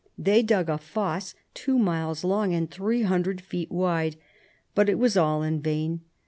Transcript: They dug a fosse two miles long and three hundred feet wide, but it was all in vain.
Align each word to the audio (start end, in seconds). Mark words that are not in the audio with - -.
They 0.17 0.41
dug 0.41 0.67
a 0.67 0.79
fosse 0.79 1.35
two 1.53 1.77
miles 1.77 2.23
long 2.23 2.55
and 2.55 2.71
three 2.71 3.03
hundred 3.03 3.39
feet 3.39 3.69
wide, 3.69 4.15
but 4.73 4.89
it 4.89 4.97
was 4.97 5.15
all 5.15 5.43
in 5.43 5.61
vain. 5.61 6.01